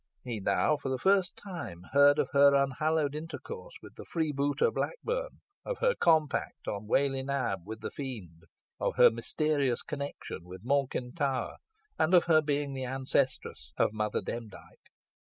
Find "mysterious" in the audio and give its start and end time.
9.11-9.83